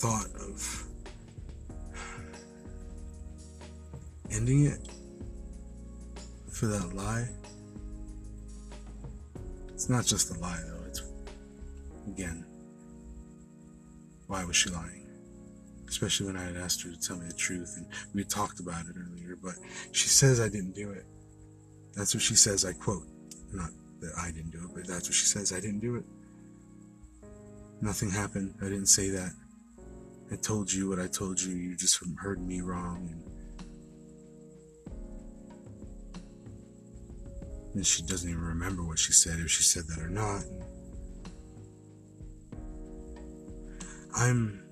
Thought 0.00 0.28
of 0.40 0.84
ending 4.30 4.64
it 4.66 4.88
for 6.50 6.66
that 6.66 6.94
lie, 6.94 7.28
it's 9.68 9.88
not 9.88 10.04
just 10.04 10.34
a 10.34 10.38
lie, 10.40 10.60
though. 10.66 10.84
It's, 10.86 11.02
again, 12.08 12.44
why 14.26 14.44
was 14.44 14.56
she 14.56 14.70
lying? 14.70 15.00
especially 15.90 16.26
when 16.26 16.36
I 16.36 16.44
had 16.44 16.56
asked 16.56 16.82
her 16.84 16.90
to 16.90 16.98
tell 16.98 17.16
me 17.16 17.26
the 17.26 17.34
truth, 17.34 17.74
and 17.76 17.86
we 18.14 18.24
talked 18.24 18.60
about 18.60 18.86
it 18.86 18.94
earlier. 18.96 19.36
But 19.42 19.54
she 19.92 20.08
says 20.08 20.40
I 20.40 20.48
didn't 20.48 20.74
do 20.74 20.90
it. 20.92 21.04
That's 21.94 22.14
what 22.14 22.22
she 22.22 22.36
says. 22.36 22.64
I 22.64 22.72
quote, 22.72 23.06
not 23.52 23.70
that 24.00 24.12
I 24.16 24.30
didn't 24.30 24.52
do 24.52 24.58
it, 24.58 24.70
but 24.72 24.86
that's 24.86 25.08
what 25.08 25.14
she 25.14 25.26
says. 25.26 25.52
I 25.52 25.60
didn't 25.60 25.80
do 25.80 25.96
it. 25.96 26.04
Nothing 27.82 28.10
happened. 28.10 28.54
I 28.60 28.64
didn't 28.64 28.86
say 28.86 29.10
that. 29.10 29.32
I 30.32 30.36
told 30.36 30.72
you 30.72 30.88
what 30.88 31.00
I 31.00 31.08
told 31.08 31.40
you. 31.40 31.54
You 31.54 31.76
just 31.76 32.00
heard 32.18 32.40
me 32.40 32.60
wrong. 32.60 33.22
And, 37.74 37.86
she 37.86 38.02
doesn't 38.02 38.28
even 38.28 38.42
remember 38.42 38.84
what 38.84 38.98
she 38.98 39.12
said, 39.12 39.40
if 39.40 39.50
she 39.50 39.62
said 39.62 39.84
that 39.88 39.98
or 39.98 40.08
not. 40.08 40.42
I'm 44.16 44.62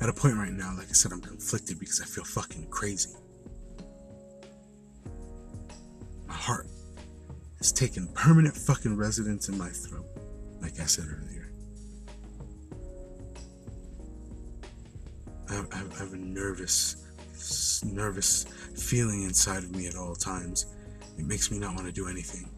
at 0.00 0.08
a 0.08 0.12
point 0.12 0.36
right 0.36 0.52
now, 0.52 0.74
like 0.76 0.88
I 0.88 0.92
said, 0.92 1.12
I'm 1.12 1.20
conflicted 1.20 1.78
because 1.78 2.00
I 2.00 2.04
feel 2.04 2.24
fucking 2.24 2.66
crazy. 2.70 3.10
My 6.26 6.34
heart 6.34 6.66
has 7.58 7.72
taken 7.72 8.08
permanent 8.08 8.56
fucking 8.56 8.96
residence 8.96 9.48
in 9.48 9.56
my 9.56 9.68
throat, 9.68 10.06
like 10.60 10.80
I 10.80 10.86
said 10.86 11.06
earlier. 11.06 11.51
I 15.52 15.56
have, 15.56 15.92
I 15.94 15.98
have 15.98 16.12
a 16.12 16.16
nervous, 16.16 17.82
nervous 17.84 18.44
feeling 18.76 19.22
inside 19.24 19.64
of 19.64 19.74
me 19.74 19.86
at 19.86 19.96
all 19.96 20.14
times. 20.14 20.66
It 21.18 21.26
makes 21.26 21.50
me 21.50 21.58
not 21.58 21.74
want 21.74 21.86
to 21.86 21.92
do 21.92 22.08
anything. 22.08 22.48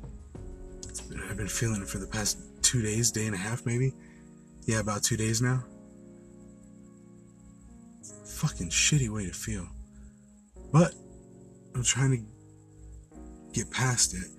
Been, 1.09 1.21
I've 1.29 1.37
been 1.37 1.49
feeling 1.49 1.83
it 1.83 1.89
for 1.89 1.99
the 1.99 2.07
past 2.07 2.39
two 2.63 2.81
days, 2.81 3.11
day 3.11 3.27
and 3.27 3.35
a 3.35 3.39
half, 3.39 3.67
maybe. 3.67 3.93
Yeah, 4.67 4.81
about 4.81 5.03
two 5.03 5.17
days 5.17 5.43
now 5.43 5.65
fucking 8.35 8.69
shitty 8.69 9.09
way 9.09 9.27
to 9.27 9.33
feel. 9.33 9.67
But 10.73 10.95
I'm 11.75 11.83
trying 11.83 12.11
to 12.11 13.19
get 13.53 13.71
past 13.71 14.15
it 14.15 14.31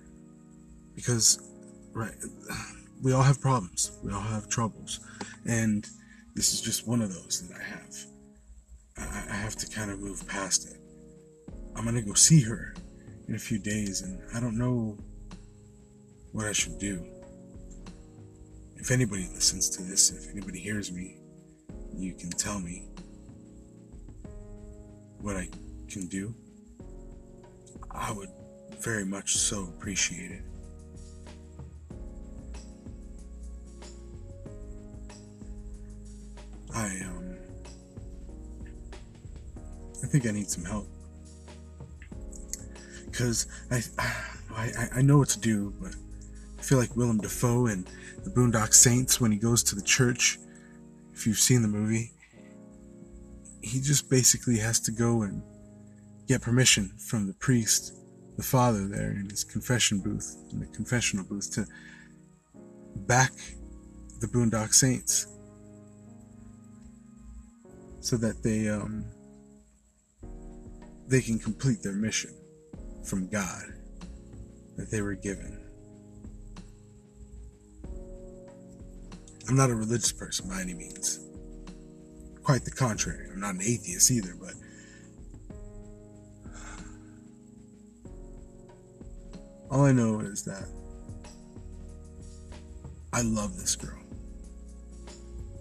because, 0.94 1.40
right, 1.92 2.14
we 3.02 3.12
all 3.12 3.22
have 3.22 3.40
problems, 3.40 3.98
we 4.04 4.12
all 4.12 4.20
have 4.20 4.48
troubles, 4.48 5.00
and 5.46 5.88
this 6.34 6.52
is 6.52 6.60
just 6.60 6.86
one 6.86 7.02
of 7.02 7.12
those 7.12 7.48
that 7.48 7.58
I 7.58 7.62
have. 7.62 8.15
I, 8.98 9.34
have 9.34 9.56
to 9.56 9.68
kind 9.68 9.90
of 9.90 10.00
move 10.00 10.26
past 10.26 10.68
it. 10.68 10.80
I'm 11.76 11.84
gonna 11.84 12.02
go 12.02 12.14
see 12.14 12.40
her 12.42 12.74
in 13.28 13.34
a 13.34 13.38
few 13.38 13.58
days, 13.58 14.02
and 14.02 14.20
I 14.34 14.40
don't 14.40 14.56
know 14.56 14.98
what 16.32 16.46
I 16.46 16.52
should 16.52 16.78
do. 16.78 17.04
If 18.76 18.90
anybody 18.90 19.28
listens 19.32 19.68
to 19.70 19.82
this, 19.82 20.10
if 20.10 20.30
anybody 20.30 20.58
hears 20.58 20.92
me, 20.92 21.18
you 21.96 22.14
can 22.14 22.30
tell 22.30 22.60
me 22.60 22.88
what 25.20 25.36
I 25.36 25.48
can 25.88 26.06
do. 26.08 26.34
I 27.90 28.12
would 28.12 28.28
very 28.80 29.04
much 29.04 29.36
so 29.36 29.64
appreciate 29.76 30.30
it. 30.30 30.42
I 36.74 37.00
um 37.06 37.25
I 40.02 40.06
think 40.06 40.26
I 40.26 40.30
need 40.30 40.48
some 40.48 40.64
help 40.64 40.88
because 43.16 43.46
I, 43.70 43.82
I 44.54 44.88
I 44.96 45.02
know 45.02 45.18
what 45.18 45.30
to 45.30 45.40
do, 45.40 45.72
but 45.80 45.94
I 46.58 46.62
feel 46.62 46.78
like 46.78 46.96
Willem 46.96 47.18
Dafoe 47.18 47.66
and 47.66 47.88
the 48.24 48.30
Boondock 48.30 48.74
Saints 48.74 49.20
when 49.20 49.32
he 49.32 49.38
goes 49.38 49.62
to 49.64 49.74
the 49.74 49.82
church. 49.82 50.38
If 51.14 51.26
you've 51.26 51.38
seen 51.38 51.62
the 51.62 51.68
movie, 51.68 52.12
he 53.62 53.80
just 53.80 54.10
basically 54.10 54.58
has 54.58 54.80
to 54.80 54.92
go 54.92 55.22
and 55.22 55.42
get 56.28 56.42
permission 56.42 56.92
from 56.98 57.26
the 57.26 57.32
priest, 57.34 57.94
the 58.36 58.42
father 58.42 58.86
there 58.86 59.12
in 59.12 59.30
his 59.30 59.44
confession 59.44 60.00
booth, 60.00 60.36
in 60.52 60.60
the 60.60 60.66
confessional 60.66 61.24
booth, 61.24 61.50
to 61.54 61.66
back 63.06 63.32
the 64.20 64.26
Boondock 64.26 64.74
Saints 64.74 65.26
so 68.00 68.16
that 68.16 68.42
they 68.42 68.68
um 68.68 69.04
they 71.08 71.20
can 71.20 71.38
complete 71.38 71.82
their 71.82 71.94
mission 71.94 72.34
from 73.04 73.28
God 73.28 73.64
that 74.76 74.90
they 74.90 75.00
were 75.00 75.14
given. 75.14 75.62
I'm 79.48 79.56
not 79.56 79.70
a 79.70 79.74
religious 79.74 80.12
person 80.12 80.48
by 80.48 80.60
any 80.60 80.74
means. 80.74 81.20
Quite 82.42 82.64
the 82.64 82.70
contrary. 82.72 83.28
I'm 83.32 83.40
not 83.40 83.54
an 83.54 83.62
atheist 83.62 84.10
either, 84.10 84.34
but 84.40 84.54
all 89.70 89.84
I 89.84 89.92
know 89.92 90.20
is 90.20 90.44
that 90.44 90.68
I 93.12 93.22
love 93.22 93.56
this 93.56 93.76
girl. 93.76 94.02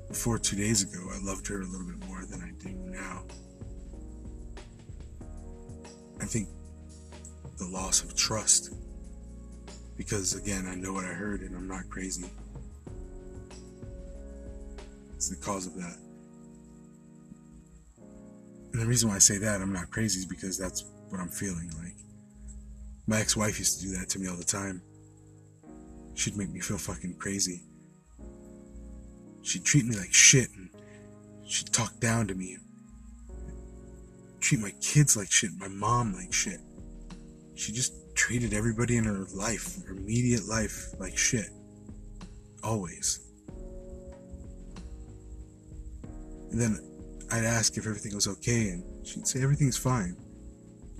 Before 0.08 0.40
two 0.40 0.56
days 0.56 0.82
ago, 0.84 1.08
I 1.14 1.24
loved 1.24 1.48
her 1.48 1.62
a 1.62 1.66
little 1.66 1.86
bit 1.86 2.08
more 2.08 2.26
than 2.26 2.42
I 2.42 2.52
do 2.64 2.70
I 6.26 6.28
think 6.28 6.50
the 7.60 7.68
loss 7.68 8.04
of 8.04 8.16
trust. 8.16 8.74
Because 9.96 10.34
again, 10.34 10.66
I 10.68 10.74
know 10.74 10.92
what 10.92 11.06
I 11.06 11.10
heard 11.10 11.42
and 11.42 11.56
I'm 11.56 11.68
not 11.68 11.88
crazy. 11.88 12.26
It's 15.14 15.30
the 15.30 15.36
cause 15.36 15.68
of 15.68 15.76
that. 15.76 15.98
And 18.74 18.82
the 18.82 18.88
reason 18.88 19.08
why 19.08 19.18
I 19.18 19.20
say 19.20 19.38
that 19.38 19.62
I'm 19.62 19.72
not 19.72 19.92
crazy 19.92 20.18
is 20.18 20.26
because 20.26 20.58
that's 20.58 20.86
what 21.10 21.22
I'm 21.22 21.30
feeling 21.30 21.70
like. 21.78 21.94
My 23.06 23.20
ex 23.20 23.38
wife 23.38 23.60
used 23.60 23.80
to 23.82 23.86
do 23.86 23.96
that 23.96 24.10
to 24.10 24.20
me 24.20 24.28
all 24.28 24.36
the 24.36 24.44
time. 24.44 24.82
She'd 26.16 26.38
make 26.38 26.50
me 26.50 26.60
feel 26.60 26.80
fucking 26.80 27.18
crazy. 27.20 27.62
She'd 29.44 29.64
treat 29.64 29.86
me 29.86 29.96
like 29.96 30.12
shit 30.12 30.48
and 30.58 30.72
she'd 31.48 31.72
talk 31.72 32.00
down 32.00 32.26
to 32.30 32.34
me. 32.34 32.58
Treat 34.46 34.62
my 34.62 34.74
kids 34.80 35.18
like 35.18 35.32
shit, 35.32 35.50
my 35.58 35.68
mom 35.68 36.14
like 36.14 36.32
shit. 36.32 36.60
She 37.56 37.72
just 37.72 37.94
treated 38.14 38.54
everybody 38.54 38.98
in 38.98 39.04
her 39.04 39.26
life, 39.34 39.84
her 39.88 39.94
immediate 39.94 40.46
life, 40.48 40.86
like 41.00 41.18
shit. 41.18 41.48
Always. 42.64 43.28
And 46.52 46.62
then 46.62 46.78
I'd 47.32 47.44
ask 47.44 47.76
if 47.76 47.88
everything 47.88 48.14
was 48.14 48.28
okay, 48.28 48.70
and 48.70 48.84
she'd 49.04 49.26
say 49.26 49.42
everything's 49.42 49.78
fine. 49.78 50.16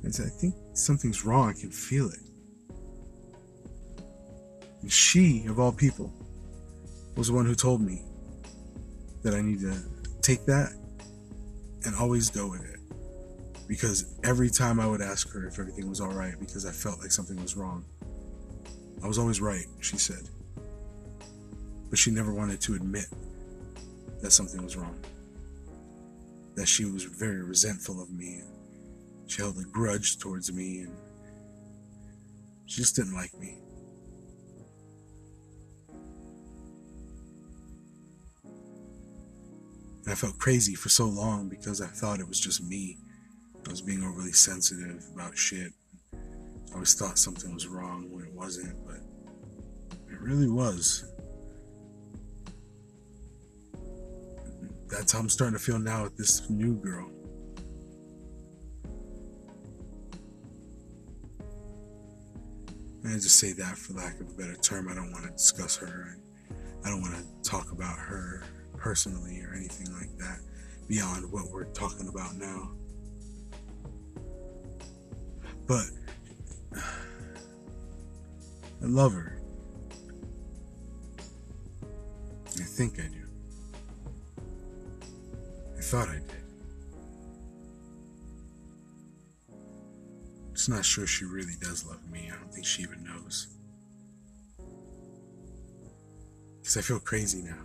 I'd 0.04 0.16
say, 0.16 0.24
I 0.24 0.30
think 0.30 0.56
something's 0.74 1.24
wrong, 1.24 1.50
I 1.50 1.54
can 1.54 1.70
feel 1.70 2.10
it. 2.10 2.20
And 4.82 4.92
she, 4.92 5.46
of 5.46 5.60
all 5.60 5.72
people, 5.72 6.12
was 7.16 7.28
the 7.28 7.34
one 7.36 7.46
who 7.46 7.54
told 7.54 7.80
me 7.80 8.02
that 9.22 9.36
I 9.36 9.42
need 9.42 9.60
to 9.60 9.78
take 10.24 10.48
that 10.48 10.72
and 11.84 11.94
always 11.94 12.32
go 12.32 12.50
with 12.50 12.64
it 12.64 12.75
because 13.68 14.16
every 14.24 14.50
time 14.50 14.80
I 14.80 14.88
would 14.88 15.02
ask 15.02 15.32
her 15.34 15.48
if 15.48 15.60
everything 15.60 15.90
was 15.90 16.00
all 16.02 16.14
right 16.14 16.34
because 16.40 16.66
I 16.66 16.72
felt 16.72 17.00
like 17.00 17.12
something 17.12 17.42
was 17.42 17.56
wrong, 17.56 17.84
I 19.04 19.08
was 19.08 19.18
always 19.18 19.42
right, 19.42 19.66
she 19.80 19.98
said. 19.98 20.30
But 21.90 22.00
she 22.00 22.12
never 22.12 22.34
wanted 22.34 22.62
to 22.62 22.76
admit 22.76 23.06
that 24.22 24.32
something 24.32 24.64
was 24.64 24.76
wrong. 24.76 25.00
That 26.56 26.68
she 26.68 26.86
was 26.86 27.04
very 27.04 27.44
resentful 27.44 28.02
of 28.02 28.10
me. 28.12 28.42
She 29.28 29.42
held 29.42 29.58
a 29.58 29.64
grudge 29.64 30.20
towards 30.20 30.52
me 30.52 30.82
and 30.82 30.96
she 32.66 32.82
just 32.82 32.96
didn't 32.96 33.14
like 33.14 33.34
me. 33.40 33.58
And 40.04 40.12
I 40.12 40.16
felt 40.16 40.38
crazy 40.38 40.76
for 40.76 40.90
so 40.90 41.06
long 41.06 41.50
because 41.50 41.82
I 41.82 41.88
thought 41.88 42.20
it 42.20 42.28
was 42.28 42.40
just 42.40 42.64
me. 42.64 42.98
Was 43.76 43.82
being 43.82 44.04
overly 44.06 44.32
sensitive 44.32 45.04
about 45.14 45.38
shit. 45.38 45.70
I 46.14 46.74
always 46.76 46.94
thought 46.94 47.20
something 47.20 47.54
was 47.54 47.68
wrong 47.68 48.10
when 48.10 48.24
it 48.24 48.32
wasn't, 48.32 48.74
but 48.88 49.02
it 50.10 50.18
really 50.22 50.48
was. 50.48 51.04
That's 54.88 55.12
how 55.12 55.20
I'm 55.20 55.28
starting 55.28 55.58
to 55.58 55.62
feel 55.62 55.78
now 55.78 56.04
with 56.04 56.16
this 56.16 56.50
new 56.50 56.76
girl. 56.76 57.12
And 63.04 63.12
I 63.12 63.16
just 63.16 63.38
say 63.38 63.52
that 63.52 63.78
for 63.78 63.92
lack 63.92 64.22
of 64.22 64.30
a 64.30 64.34
better 64.36 64.56
term. 64.56 64.88
I 64.88 64.96
don't 64.96 65.12
want 65.12 65.26
to 65.26 65.32
discuss 65.32 65.76
her. 65.76 66.18
I 66.86 66.90
don't 66.90 67.02
want 67.02 67.16
to 67.16 67.50
talk 67.50 67.74
about 67.74 68.00
her 68.00 68.46
personally 68.78 69.42
or 69.42 69.54
anything 69.54 69.94
like 69.96 70.18
that 70.20 70.40
beyond 70.88 71.30
what 71.30 71.52
we're 71.52 71.66
talking 71.66 72.08
about 72.08 72.38
now. 72.38 72.72
But 75.68 75.86
I 78.82 78.86
love 78.86 79.14
her. 79.14 79.42
I 82.58 82.64
think 82.64 83.00
I 83.00 83.08
do. 83.08 84.44
I 85.78 85.82
thought 85.82 86.10
I 86.10 86.16
did. 86.16 86.32
It's 90.52 90.70
not 90.70 90.86
sure 90.86 91.06
she 91.06 91.26
really 91.26 91.56
does 91.60 91.86
love 91.86 92.10
me. 92.10 92.32
I 92.32 92.38
don't 92.38 92.54
think 92.54 92.66
she 92.66 92.84
even 92.84 93.04
knows. 93.04 93.48
Because 96.62 96.78
I 96.78 96.82
feel 96.82 97.00
crazy 97.00 97.42
now. 97.42 97.60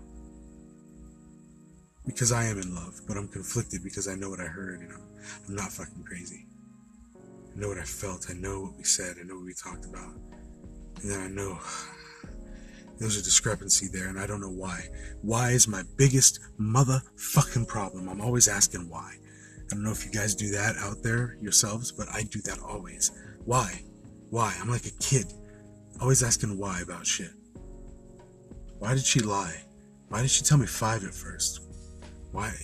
Because 2.05 2.33
I 2.33 2.45
am 2.45 2.59
in 2.59 2.75
love, 2.75 3.01
but 3.07 3.17
I'm 3.17 3.29
conflicted 3.29 3.85
because 3.85 4.09
I 4.09 4.15
know 4.17 4.29
what 4.29 4.41
I 4.41 4.45
heard 4.45 4.81
and 4.81 4.93
I'm, 4.93 5.03
I'm 5.49 5.55
not 5.55 5.71
fucking 5.71 6.03
crazy. 6.03 6.47
I 7.61 7.63
know 7.63 7.69
what 7.69 7.79
I 7.79 7.85
felt. 7.85 8.31
I 8.31 8.33
know 8.33 8.63
what 8.63 8.79
we 8.79 8.85
said. 8.85 9.17
I 9.21 9.23
know 9.25 9.35
what 9.35 9.45
we 9.45 9.53
talked 9.53 9.85
about. 9.85 10.15
And 11.03 11.11
then 11.11 11.21
I 11.21 11.29
know 11.29 11.59
there's 12.99 13.19
a 13.19 13.23
discrepancy 13.23 13.87
there, 13.93 14.09
and 14.09 14.19
I 14.19 14.27
don't 14.27 14.41
know 14.41 14.49
why. 14.49 14.89
Why 15.21 15.51
is 15.51 15.69
my 15.69 15.83
biggest 15.99 16.41
motherfucking 16.59 17.69
problem. 17.69 18.09
I'm 18.09 18.23
always 18.23 18.49
asking 18.49 18.89
why. 18.89 19.13
I 19.13 19.75
don't 19.75 19.83
know 19.83 19.91
if 19.91 20.07
you 20.07 20.11
guys 20.11 20.35
do 20.35 20.51
that 20.53 20.79
out 20.79 21.03
there 21.03 21.37
yourselves, 21.39 21.93
but 21.93 22.09
I 22.11 22.23
do 22.23 22.41
that 22.47 22.61
always. 22.61 23.11
Why? 23.45 23.85
Why? 24.31 24.57
I'm 24.59 24.71
like 24.71 24.87
a 24.87 24.93
kid, 24.93 25.27
always 26.01 26.23
asking 26.23 26.57
why 26.57 26.81
about 26.81 27.07
shit. 27.07 27.33
Why 28.79 28.95
did 28.95 29.05
she 29.05 29.21
lie? 29.21 29.65
Why 30.09 30.23
did 30.23 30.31
she 30.31 30.45
tell 30.45 30.57
me 30.57 30.67
five 30.67 31.05
at 31.05 31.13
first? 31.13 31.61
Why? 32.33 32.55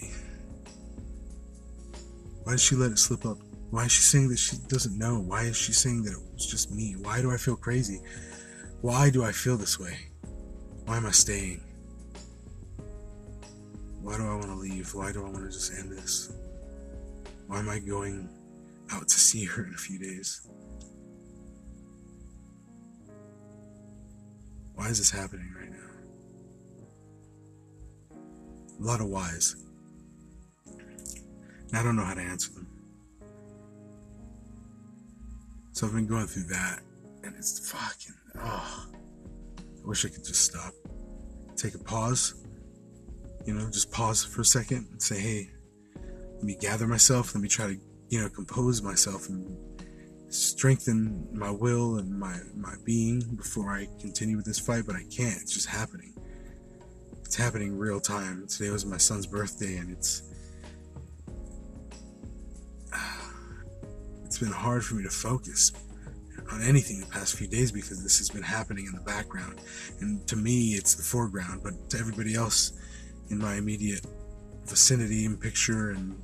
Why 2.44 2.52
did 2.52 2.60
she 2.60 2.76
let 2.76 2.92
it 2.92 2.98
slip 2.98 3.26
up 3.26 3.45
why 3.76 3.84
is 3.84 3.92
she 3.92 4.00
saying 4.00 4.30
that 4.30 4.38
she 4.38 4.56
doesn't 4.68 4.96
know? 4.96 5.20
Why 5.20 5.42
is 5.42 5.54
she 5.54 5.74
saying 5.74 6.04
that 6.04 6.12
it 6.14 6.22
was 6.32 6.46
just 6.46 6.72
me? 6.72 6.96
Why 6.98 7.20
do 7.20 7.30
I 7.30 7.36
feel 7.36 7.56
crazy? 7.56 8.00
Why 8.80 9.10
do 9.10 9.22
I 9.22 9.32
feel 9.32 9.58
this 9.58 9.78
way? 9.78 9.98
Why 10.86 10.96
am 10.96 11.04
I 11.04 11.10
staying? 11.10 11.60
Why 14.00 14.16
do 14.16 14.26
I 14.26 14.32
want 14.32 14.46
to 14.46 14.54
leave? 14.54 14.94
Why 14.94 15.12
do 15.12 15.20
I 15.20 15.28
want 15.28 15.44
to 15.44 15.50
just 15.50 15.74
end 15.74 15.92
this? 15.92 16.32
Why 17.48 17.58
am 17.58 17.68
I 17.68 17.78
going 17.78 18.30
out 18.92 19.08
to 19.08 19.20
see 19.20 19.44
her 19.44 19.64
in 19.66 19.74
a 19.74 19.76
few 19.76 19.98
days? 19.98 20.48
Why 24.74 24.88
is 24.88 24.96
this 24.96 25.10
happening 25.10 25.52
right 25.54 25.70
now? 25.70 25.90
A 28.80 28.82
lot 28.82 29.02
of 29.02 29.08
whys. 29.08 29.54
And 30.64 31.74
I 31.74 31.82
don't 31.82 31.96
know 31.96 32.04
how 32.04 32.14
to 32.14 32.22
answer 32.22 32.54
them. 32.54 32.65
So 35.76 35.86
I've 35.86 35.92
been 35.92 36.06
going 36.06 36.26
through 36.26 36.44
that, 36.44 36.80
and 37.22 37.34
it's 37.36 37.70
fucking, 37.70 38.14
oh. 38.40 38.86
I 39.58 39.86
wish 39.86 40.06
I 40.06 40.08
could 40.08 40.24
just 40.24 40.42
stop. 40.42 40.72
Take 41.54 41.74
a 41.74 41.78
pause. 41.78 42.46
You 43.44 43.52
know, 43.52 43.66
just 43.70 43.92
pause 43.92 44.24
for 44.24 44.40
a 44.40 44.44
second 44.46 44.88
and 44.90 45.02
say, 45.02 45.20
hey, 45.20 45.50
let 46.36 46.44
me 46.44 46.56
gather 46.58 46.86
myself. 46.86 47.34
Let 47.34 47.42
me 47.42 47.48
try 47.48 47.66
to, 47.66 47.76
you 48.08 48.22
know, 48.22 48.30
compose 48.30 48.80
myself 48.80 49.28
and 49.28 49.54
strengthen 50.32 51.28
my 51.34 51.50
will 51.50 51.98
and 51.98 52.18
my, 52.18 52.38
my 52.56 52.76
being 52.86 53.20
before 53.36 53.70
I 53.70 53.86
continue 54.00 54.36
with 54.36 54.46
this 54.46 54.58
fight, 54.58 54.84
but 54.86 54.96
I 54.96 55.04
can't. 55.14 55.42
It's 55.42 55.52
just 55.52 55.68
happening. 55.68 56.14
It's 57.22 57.36
happening 57.36 57.76
real 57.76 58.00
time. 58.00 58.46
Today 58.48 58.70
was 58.70 58.86
my 58.86 58.96
son's 58.96 59.26
birthday, 59.26 59.76
and 59.76 59.92
it's 59.92 60.22
it's 64.36 64.44
been 64.44 64.52
hard 64.52 64.84
for 64.84 64.96
me 64.96 65.02
to 65.02 65.08
focus 65.08 65.72
on 66.52 66.60
anything 66.60 67.00
the 67.00 67.06
past 67.06 67.38
few 67.38 67.46
days 67.46 67.72
because 67.72 68.02
this 68.02 68.18
has 68.18 68.28
been 68.28 68.42
happening 68.42 68.84
in 68.84 68.92
the 68.92 69.00
background. 69.00 69.58
And 70.00 70.28
to 70.28 70.36
me, 70.36 70.72
it's 70.72 70.94
the 70.94 71.02
foreground, 71.02 71.62
but 71.64 71.88
to 71.88 71.98
everybody 71.98 72.34
else 72.34 72.74
in 73.30 73.38
my 73.38 73.54
immediate 73.54 74.04
vicinity 74.66 75.24
and 75.24 75.40
picture, 75.40 75.92
and 75.92 76.14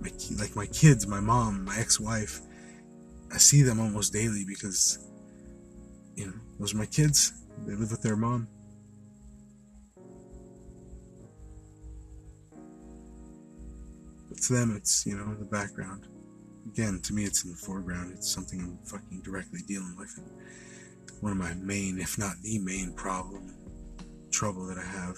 my, 0.00 0.08
like 0.38 0.56
my 0.56 0.64
kids, 0.64 1.06
my 1.06 1.20
mom, 1.20 1.66
my 1.66 1.76
ex 1.78 2.00
wife, 2.00 2.40
I 3.30 3.36
see 3.36 3.60
them 3.60 3.80
almost 3.80 4.14
daily 4.14 4.46
because, 4.46 5.06
you 6.16 6.28
know, 6.28 6.34
those 6.58 6.72
are 6.72 6.78
my 6.78 6.86
kids. 6.86 7.34
They 7.66 7.74
live 7.74 7.90
with 7.90 8.00
their 8.00 8.16
mom. 8.16 8.48
But 14.30 14.38
to 14.38 14.52
them, 14.54 14.74
it's, 14.74 15.04
you 15.04 15.18
know, 15.18 15.34
the 15.34 15.44
background 15.44 16.08
again, 16.72 17.00
to 17.02 17.12
me, 17.12 17.24
it's 17.24 17.44
in 17.44 17.50
the 17.50 17.56
foreground. 17.56 18.12
It's 18.12 18.32
something 18.32 18.60
I'm 18.60 18.78
fucking 18.86 19.20
directly 19.22 19.60
dealing 19.66 19.94
with. 19.98 20.18
One 21.20 21.32
of 21.32 21.38
my 21.38 21.52
main, 21.54 21.98
if 21.98 22.18
not 22.18 22.34
the 22.42 22.58
main 22.58 22.94
problem, 22.94 23.54
trouble 24.30 24.66
that 24.66 24.78
I 24.78 24.84
have. 24.84 25.16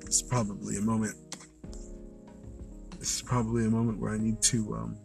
It's 0.00 0.22
probably 0.22 0.78
a 0.78 0.80
moment. 0.80 1.14
This 2.98 3.16
is 3.16 3.22
probably 3.22 3.66
a 3.66 3.70
moment 3.70 4.00
where 4.00 4.14
I 4.14 4.18
need 4.18 4.40
to, 4.42 4.74
um, 4.74 4.98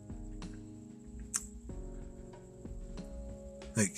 like, 3.75 3.97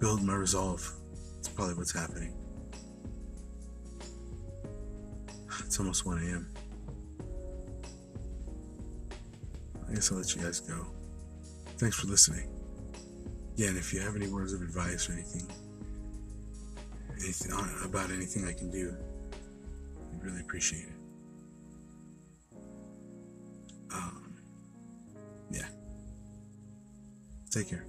build 0.00 0.22
my 0.22 0.34
resolve. 0.34 0.90
It's 1.38 1.48
probably 1.48 1.74
what's 1.74 1.92
happening. 1.92 2.41
It's 5.72 5.80
almost 5.80 6.04
1 6.04 6.18
a.m. 6.18 6.46
I 9.88 9.94
guess 9.94 10.12
I'll 10.12 10.18
let 10.18 10.36
you 10.36 10.42
guys 10.42 10.60
go. 10.60 10.86
Thanks 11.78 11.98
for 11.98 12.08
listening. 12.08 12.46
Again, 13.54 13.78
if 13.78 13.94
you 13.94 14.00
have 14.00 14.14
any 14.14 14.26
words 14.26 14.52
of 14.52 14.60
advice 14.60 15.08
or 15.08 15.14
anything, 15.14 15.50
anything 17.22 17.52
about 17.86 18.10
anything 18.10 18.46
I 18.46 18.52
can 18.52 18.70
do, 18.70 18.94
I'd 20.12 20.22
really 20.22 20.40
appreciate 20.42 20.84
it. 20.84 22.58
Um, 23.94 24.34
yeah. 25.50 25.68
Take 27.50 27.70
care. 27.70 27.86